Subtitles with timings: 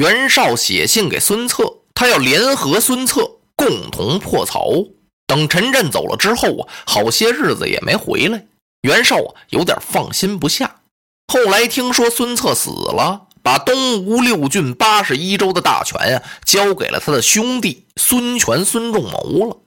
[0.00, 4.86] 袁绍写信给孙策，他要联合孙策共同破曹。
[5.26, 8.46] 等陈震走了之后啊，好些日子也没回来，
[8.80, 10.80] 袁绍啊有点放心不下。
[11.28, 19.58] 后来听说孙策死了，把东吴六郡八十一州的大权呀交给了他的兄弟孙权、孙仲谋了。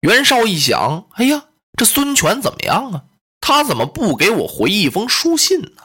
[0.00, 1.44] 袁绍一想，哎呀，
[1.76, 3.02] 这孙权怎么样啊？
[3.42, 5.82] 他怎么不给我回一封书信呢？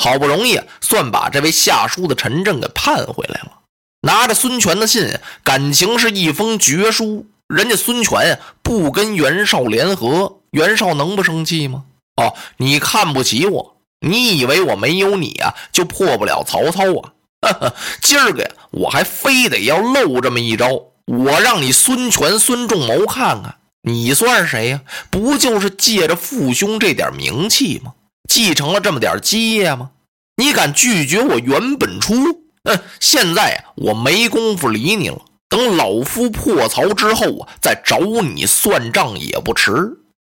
[0.00, 3.58] 好不容易算把这位下书的陈震给盼回来了，
[4.00, 7.26] 拿着孙权的信，感情是一封绝书。
[7.48, 11.84] 人家孙权不跟袁绍联合，袁绍能不生气吗？
[12.16, 16.84] 哦，你看不起我，你以为我没有你啊就破不了曹操
[17.42, 17.74] 啊？
[18.00, 20.68] 今儿个呀我还非得要露这么一招，
[21.04, 24.80] 我让你孙权、孙仲谋看看，你算谁呀？
[25.10, 27.92] 不就是借着父兄这点名气吗？
[28.30, 29.90] 继承了这么点基业吗？
[30.36, 32.14] 你敢拒绝我袁本初？
[32.62, 35.20] 嗯，现在，我没工夫理你了。
[35.48, 39.72] 等老夫破曹之后啊，再找你算账也不迟。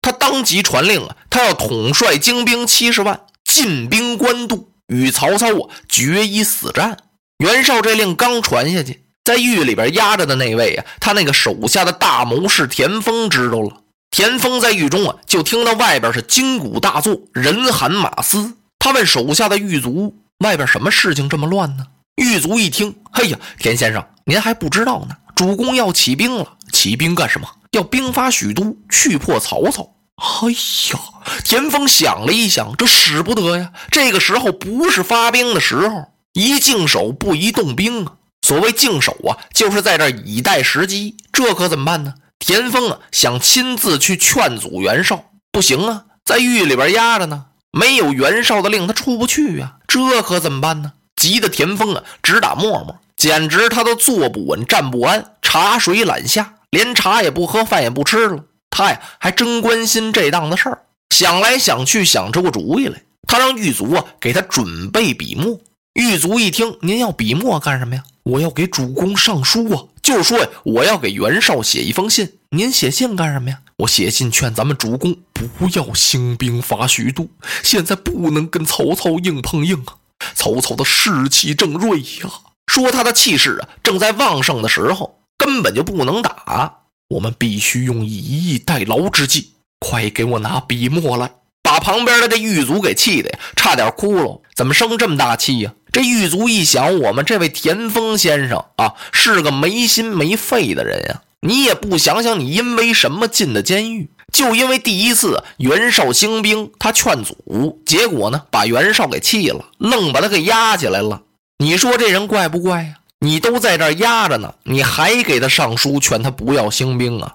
[0.00, 6.96] 他当即传令啊，他要统帅精兵七十万，进兵官渡，与曹操啊决一死战。
[7.44, 13.82] 袁绍这令刚传下去，在狱里边压着的那位啊，他那个手下的大谋士田丰知道了。
[14.18, 18.54] 田丰在狱中啊，就听到外边是金鼓大作，人喊马嘶。
[18.80, 21.86] 他问手下的狱卒：“外边什么事情这么乱呢？”
[22.20, 26.54] 狱卒一听：“嘿呀，田先生，您还不知道呢，主公要起兵了。
[26.72, 27.46] 起兵干什么？
[27.70, 29.88] 要兵发许都，去破曹操。”
[30.18, 30.98] 哎呀，
[31.44, 33.70] 田丰想了一想，这使不得呀。
[33.92, 38.14] 这个时候不是发兵的时候，宜静守不宜动兵啊。
[38.42, 41.16] 所谓静守啊，就是在这以待时机。
[41.30, 42.14] 这可怎么办呢？
[42.38, 49.76] 田丰啊，想亲自去劝阻袁绍，不行啊，在狱里边压着呢，没有袁绍的令，他出不去呀。
[49.86, 50.92] 这可怎么办呢？
[51.16, 58.44] 急得田丰啊，直打沫沫，简直他都坐不稳，站不安，茶水懒下，连茶也不喝，饭也不吃了。
[58.70, 63.02] 他呀，还真关心这档子事儿，想来想去，想出个主意来。
[63.26, 65.58] 他让狱卒啊，给他准备笔墨。
[65.94, 68.04] 狱卒一听，您要笔墨干什么呀？
[68.28, 69.84] 我要给主公上书啊。
[70.02, 72.38] 就是说呀，我要给袁绍写一封信。
[72.50, 73.60] 您写信干什么呀？
[73.78, 77.28] 我写信劝咱们主公不要兴兵伐许都，
[77.62, 79.96] 现在不能跟曹操硬碰硬啊。
[80.34, 82.30] 曹操的士气正锐呀，
[82.66, 86.78] 说他的气势啊正在旺盛的时候，根本就不能打。
[87.08, 89.52] 我们必须用以逸待劳之计。
[89.78, 91.30] 快给我拿笔墨来，
[91.68, 94.40] 把旁边的这狱卒给气的呀，差点哭了。
[94.54, 95.74] 怎么生这么大气呀？
[95.92, 101.20] 这狱卒一想，我们这位田丰先生啊，是个没心没肺的人呀。
[101.40, 104.08] 你也不想想，你因为什么进的监狱？
[104.32, 111.20] 就因为第一次袁绍兴兵，他劝阻，结果呢，把袁绍给气了，愣把他给压起来了。
[111.58, 112.94] 你说这人怪不怪呀？
[113.20, 117.34] 你都在这压着呢，你还给他上书劝他不要兴兵啊？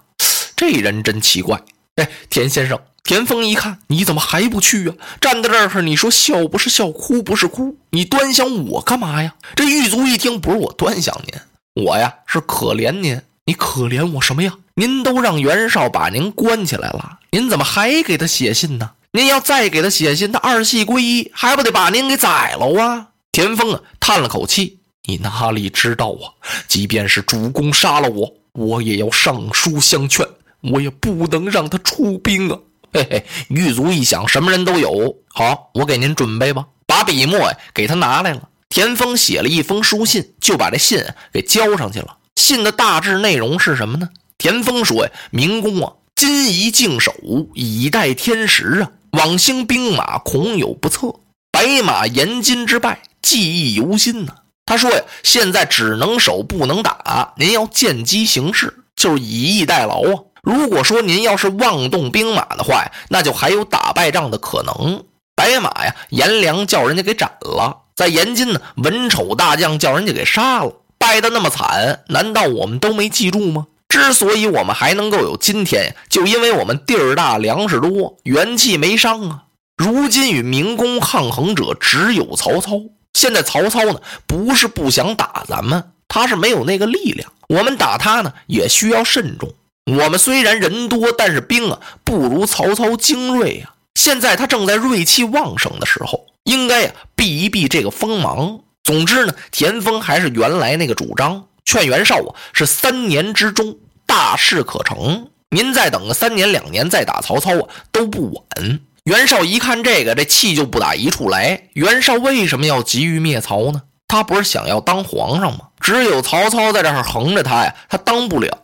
[0.56, 1.62] 这人真奇怪。
[1.98, 2.80] 哎，田先生。
[3.04, 4.96] 田丰一看，你怎么还不去啊？
[5.20, 9.36] 站在这儿，你说笑不是笑，哭不是哭，你端详我干嘛呀？
[9.56, 13.22] 这狱卒一听，不是我端详您，我呀是可怜您。
[13.46, 14.54] 你可怜我什么呀？
[14.76, 18.92] 您都让袁绍把您关起来了，您怎么还给他写信呢？
[19.12, 23.10] 您要再给他写信，他二系归一，还不得把您给宰了啊？
[23.34, 26.32] 田丰啊，叹了口气，你哪里知道啊？
[26.70, 30.26] 即便是主公杀了我，我也要上书相劝，
[30.62, 32.58] 我也不能让他出兵啊。
[32.94, 35.16] 嘿嘿，狱卒一想，什么人都有。
[35.28, 38.50] 好，我给您准备吧，把笔墨呀给他拿来了。
[38.70, 42.18] 田丰写了一封书信，就把这信给交上去了。
[42.36, 44.10] 信的大致内容是什么呢？
[44.38, 47.14] 田丰说呀：“明公啊，今宜静守，
[47.54, 48.92] 以待天时啊。
[49.12, 51.14] 往兴兵马，恐有不测。
[51.52, 54.36] 白马延津之败，记忆犹新呢。”
[54.66, 57.34] 他说呀：“现在只能守，不能打。
[57.38, 65.06] 您要见机行事，就是以逸待劳啊。”如果说您要是妄动兵马的话，那就还有打败仗的可能。
[65.36, 73.68] 白马呀，颜良叫人家给斩了，在延津呢，文丑大将叫人家给杀了，败得那么惨，难道我们都没记住吗？
[73.88, 79.44] 之所以我们还能够有今天，就因为我们地儿大，粮食多，元气没伤啊。
[79.78, 82.82] 如今与明公抗衡者只有曹操。
[83.14, 87.32] 现在曹操呢，不是不想打咱们，他是没有那个力量。
[87.48, 89.54] 我们打他呢，也需要慎重。
[89.86, 93.76] 我们虽然人多，但是兵啊不如曹操精锐啊。
[93.96, 98.62] 现在他正在锐气旺盛的时候，应该呀避一避这个锋芒。
[98.84, 105.28] 总之呢，田丰还是原来那个主张，劝袁绍啊是三年之中大事可成。
[105.50, 108.80] 您再等个三年两年再打曹操啊都不晚。
[109.04, 111.70] 袁绍一看这个，这气就不打一处来。
[111.74, 113.82] 袁绍为什么要急于灭曹呢？
[114.14, 115.62] 他不是想要当皇上吗？
[115.82, 118.56] 只有曹操在这儿横着他呀，他当不了。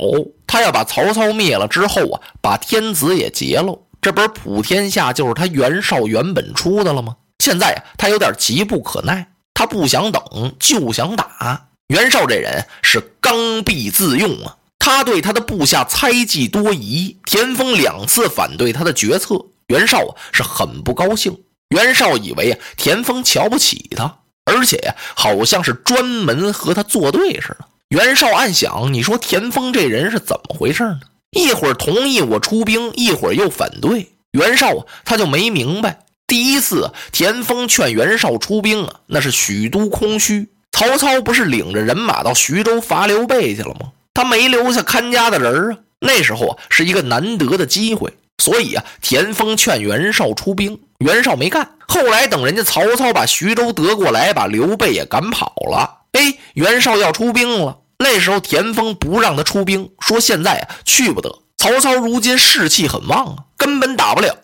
[0.46, 7.16] 他要把曹操灭了之后啊，把天子也劫了，这不是普天下就是他袁绍原本出的了吗？
[7.40, 10.22] 现在，他有点急不可耐，他不想等，
[10.60, 11.66] 就想打。
[11.88, 21.36] 袁绍这人是刚愎自用啊，他对他的部下猜忌多疑，田丰两次反对他的决策，袁绍啊是很不高兴。
[21.70, 24.20] 袁绍以为啊，田丰瞧不起他。
[24.50, 27.66] 而且呀，好像是专门和他作对似的。
[27.90, 31.00] 袁绍暗想：你说田丰这人是怎么回事呢？
[31.32, 34.10] 一会儿同意我出兵，一会儿又反对。
[34.32, 36.00] 袁绍啊，他就没明白。
[36.28, 43.92] 第一次田丰劝袁绍出兵啊，那是许都空虚，曹操不是领着人马到徐州伐刘备去了吗？
[44.14, 45.78] 他没留下看家的人啊。
[46.00, 50.80] 那时候啊，是一个难得的机会，所以啊，田丰劝袁绍出兵。
[51.00, 56.02] 袁绍没干，后来等人家曹操把徐州得过来，把刘备也赶跑了。
[56.12, 61.34] 哎，袁绍要出兵了，那时候田丰不让他出兵，说现在啊去不得。
[61.58, 64.36] 曹操如今士气很旺啊，根本打不了。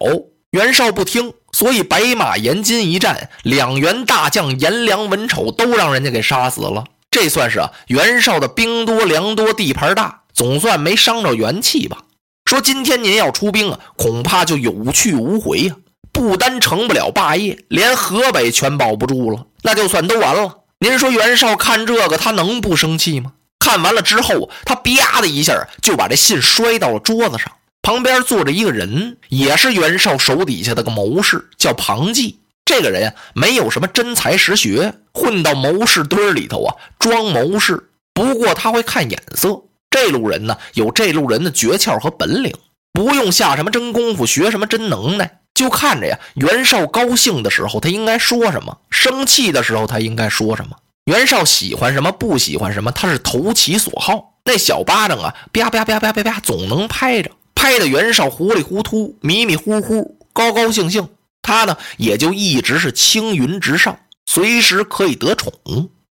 [0.52, 6.86] 袁绍不听，所以白马延津一战，两员大将颜良、文丑都让人家给杀死了。
[7.12, 11.98] 这算是啊袁绍的兵多粮多，地盘大，总算没伤着元气吧？
[12.46, 15.76] 说今天您要出兵啊，恐怕就有去无回呀。
[16.16, 20.60] 不单成不了霸业，连河北全保不住了，那就算都完了。
[20.80, 23.34] 您说袁绍看这个，他能不生气吗？
[23.60, 27.52] 看完了之后，他啪的一下就把这信摔到了桌子上。
[27.82, 32.40] 旁边坐着一个人，也是袁绍手底下的个谋士，叫庞纪。
[32.64, 37.90] 这个人呀，没有什么真才实学，混到谋士堆里头啊，装谋士。
[38.14, 39.64] 不过他会看眼色。
[39.92, 42.54] 这路人呢，有这路人的诀窍和本领，
[42.94, 45.40] 不用下什么真功夫，学什么真能耐。
[45.56, 50.78] 就看着呀，袁绍高兴的时候他应该说什么，生气的时候他应该说什么。
[51.06, 54.34] 袁绍喜欢什么，不喜欢什么，他是投其所好。
[54.44, 61.08] 那小巴掌啊，啪啪啪啪啪啪，总能拍着，拍的袁绍糊里糊涂、迷迷糊糊、高高兴兴。
[61.42, 65.54] 他呢，也就一直是青云直上，随时可以得宠。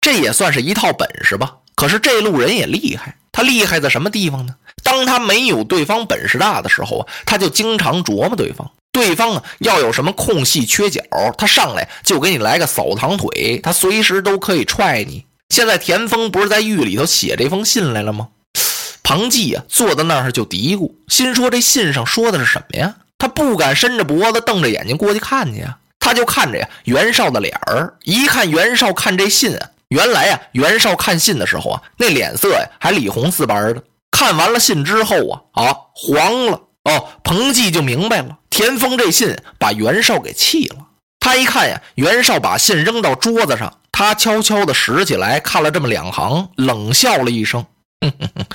[0.02, 1.56] 这也算是一套本事吧。
[1.76, 4.56] 可是这路人也厉害，他厉害在什么地方呢？
[4.84, 8.70] 当他没有对方本事大的时候啊，他就经常琢磨对方。
[9.00, 11.02] 对方啊，要有什么空隙缺角，
[11.38, 15.24] 他上来就给你来个扫堂腿，他随时都可以踹你。
[15.48, 18.28] 现在田丰不是在狱里头写这封信来了吗？
[19.02, 22.94] 庞纪啊，坐在那儿就嘀咕，心说这信上说的是什么呀？
[23.18, 33.82] 他不敢伸着脖子瞪着眼睛过去看去啊，他就看着呀袁绍的脸儿，一看袁绍看这信啊，原来啊袁绍看信的时候啊，那脸色呀还李红四白的。
[34.12, 36.60] 看完了信之后啊啊黄了。
[36.90, 40.88] 哦，彭纪就明白了，田丰这信把袁绍给气了。
[41.20, 47.66] 他一看呀，袁绍把信扔到桌子上，他悄悄的拾起来看了这么两行，冷笑了一声
[48.02, 48.46] ：“哼哼哼，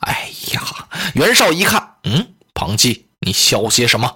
[0.00, 0.62] 哎呀！”
[1.14, 4.10] 袁绍一看，嗯，彭纪，你笑些什么？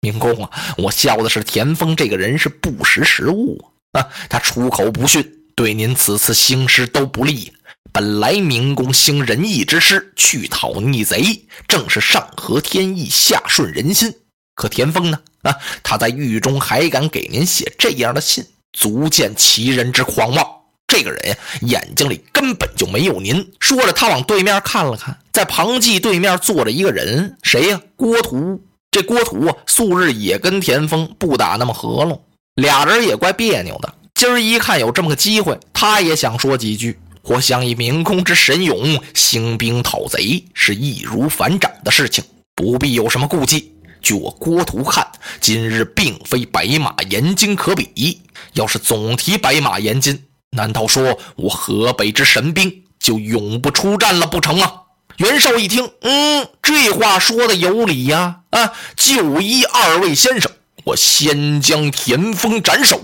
[0.00, 5.24] 明公啊，我笑的是田丰这个人是不识时务啊，他出口不逊，
[5.54, 7.52] 对您此次兴师都不利。
[7.92, 14.14] 本来明公兴仁义之师去讨逆贼，正是上合天意，下顺人心。
[14.54, 15.20] 可田丰呢？
[15.42, 20.46] 啊，他在狱中还敢给您写这样的信，足见其人之狂妄。
[20.86, 23.46] 这个人呀，眼睛里根本就没有您。
[23.60, 27.80] 说着，他往对面看了看，在庞纪对面坐着一个人，谁呀？
[27.96, 28.62] 郭图。
[28.90, 32.22] 这郭图啊，素日也跟田丰不打那么和拢，
[32.54, 33.94] 俩人也怪别扭的。
[34.14, 36.98] 今儿一看有这么个机会，他也想说几句。
[37.24, 42.24] 我想以明公之神勇，兴兵讨贼是易如反掌的事情，
[42.56, 43.72] 不必有什么顾忌。
[44.00, 45.06] 据我郭图看，
[45.40, 48.20] 今日并非白马延津可比。
[48.54, 54.82] 要是总提白马延津，难道说我河北之神兵就永不出战了不成啊？
[55.18, 58.40] 袁绍一听，嗯，这话说的有理呀！
[58.50, 60.50] 啊，就依二位先生，
[60.84, 63.00] 我先将田丰斩首。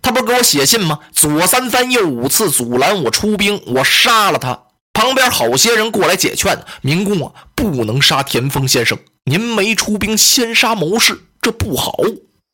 [0.00, 1.00] 他不是给我写信吗？
[1.12, 4.58] 左三番右五次阻拦我出兵，我杀了他。
[4.92, 11.96] 旁边好些人过来解劝：“明公啊，不能杀田丰先生，您没出兵先杀谋士，这不好。”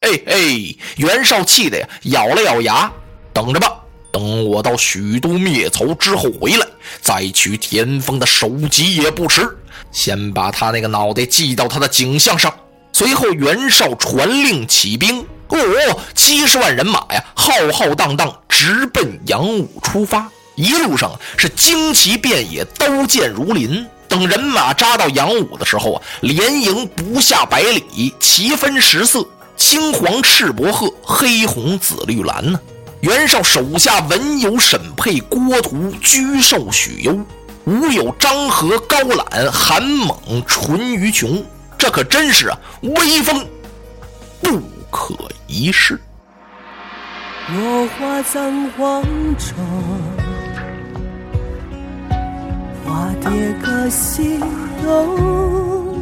[0.01, 2.93] 哎哎，袁绍气的呀，咬了咬牙
[3.33, 3.73] ：“等着吧，
[4.11, 6.67] 等我到许都灭曹之后回来，
[7.01, 9.57] 再取田丰的首级也不迟。
[9.93, 12.53] 先把他那个脑袋系到他的颈项上。”
[12.95, 15.27] 随后，袁绍传令起兵。
[15.49, 15.59] 哦，
[16.15, 20.31] 七十万人马呀，浩浩荡荡直奔杨武出发。
[20.55, 23.85] 一路上是旌旗遍野，刀剑如林。
[24.07, 32.61] 等人马扎到杨武的时候啊，连营不下百里，旗分十色：青黄赤薄褐，黑红紫绿蓝呢。
[33.01, 37.27] 袁绍手下文有沈佩、郭图、居寿、许攸，
[37.65, 41.45] 武有张合、高览、韩猛、淳于琼，
[41.77, 43.47] 这可真是啊，威风
[44.43, 45.15] 不可
[45.47, 46.01] 一世。
[47.53, 49.03] 落花葬黄
[49.39, 49.55] 冢，
[52.87, 54.41] 花蝶各西
[54.83, 55.95] 东。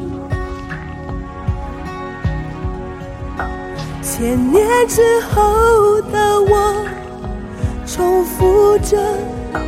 [4.01, 6.87] 千年之后的我，
[7.87, 8.97] 重复着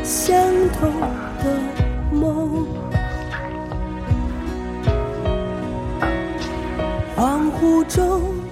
[0.04, 0.36] 相
[0.78, 0.92] 同。
[7.64, 8.43] 雾中